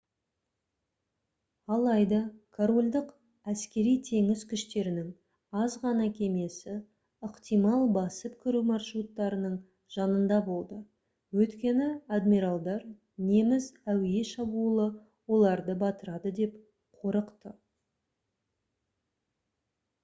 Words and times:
алайда 1.73 2.21
корольдік 2.59 3.09
әскери-теңіз 3.51 4.45
күштерінің 4.53 5.09
аз 5.63 5.75
ғана 5.83 6.07
кемесі 6.19 6.77
ықтимал 7.27 7.85
басып 7.97 8.39
кіру 8.45 8.61
маршруттарының 8.69 9.59
жанында 9.97 10.39
болды 10.47 10.77
өйткені 11.43 11.89
адмиралдар 12.17 12.85
неміс 13.29 13.67
әуе 13.95 14.23
шабуылы 14.31 14.87
оларды 15.37 15.77
батырады 15.85 16.33
деп 16.41 16.57
қорықты 17.03 17.53